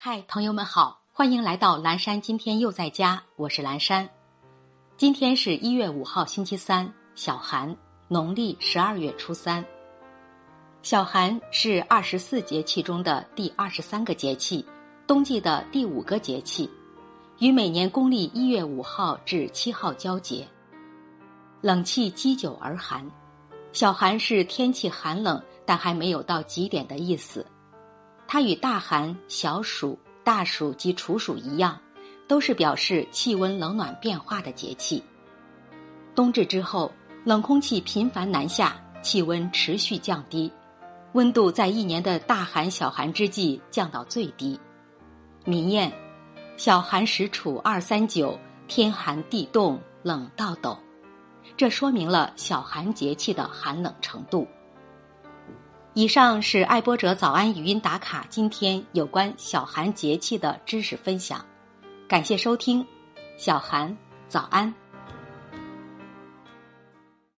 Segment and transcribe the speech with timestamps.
[0.00, 2.20] 嗨，朋友们好，欢迎来到蓝山。
[2.20, 4.08] 今天又在家，我是蓝山。
[4.96, 7.76] 今天是一月五号，星期三，小寒，
[8.06, 9.64] 农历十二月初三。
[10.82, 14.64] 小寒是二十四节气中的第二十三个节气，
[15.04, 16.70] 冬季的第五个节气，
[17.40, 20.46] 与每年公历一月五号至七号交接。
[21.60, 23.04] 冷气积久而寒，
[23.72, 27.44] 小寒是天气寒冷但还没有到极点的意思。
[28.28, 31.80] 它与大寒、小暑、大暑及处暑一样，
[32.28, 35.02] 都是表示气温冷暖变化的节气。
[36.14, 36.92] 冬至之后，
[37.24, 40.52] 冷空气频繁南下，气温持续降低，
[41.14, 44.60] 温度在一年的大寒、小寒之际降到最低。
[45.46, 45.90] 民谚
[46.58, 50.76] ：“小寒时处二三九，天寒地冻冷到抖。”
[51.56, 54.46] 这说明了小寒节气的寒冷程度。
[55.98, 61.44] 以上是爱播者早安语音打卡，今天有关小寒节气的知识分享，
[62.06, 62.86] 感谢收听，
[63.36, 63.96] 小寒
[64.28, 64.72] 早安。